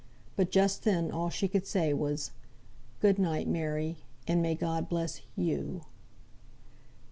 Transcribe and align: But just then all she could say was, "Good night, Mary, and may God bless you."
But 0.35 0.49
just 0.49 0.81
then 0.83 1.11
all 1.11 1.29
she 1.29 1.47
could 1.47 1.67
say 1.67 1.93
was, 1.93 2.31
"Good 3.01 3.19
night, 3.19 3.47
Mary, 3.47 3.97
and 4.27 4.41
may 4.41 4.55
God 4.55 4.89
bless 4.89 5.21
you." 5.37 5.81